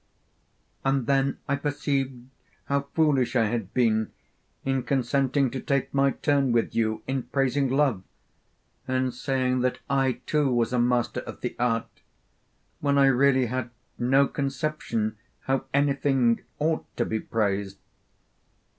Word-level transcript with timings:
And 0.83 1.05
then 1.05 1.37
I 1.47 1.55
perceived 1.55 2.25
how 2.65 2.87
foolish 2.95 3.35
I 3.35 3.45
had 3.45 3.71
been 3.71 4.11
in 4.65 4.81
consenting 4.81 5.51
to 5.51 5.59
take 5.59 5.93
my 5.93 6.09
turn 6.09 6.51
with 6.51 6.73
you 6.73 7.03
in 7.05 7.21
praising 7.21 7.69
love, 7.69 8.01
and 8.87 9.13
saying 9.13 9.59
that 9.59 9.77
I 9.91 10.13
too 10.25 10.51
was 10.51 10.73
a 10.73 10.79
master 10.79 11.19
of 11.19 11.41
the 11.41 11.55
art, 11.59 12.01
when 12.79 12.97
I 12.97 13.05
really 13.09 13.45
had 13.45 13.69
no 13.99 14.25
conception 14.27 15.17
how 15.41 15.65
anything 15.71 16.41
ought 16.57 16.85
to 16.97 17.05
be 17.05 17.19
praised. 17.19 17.77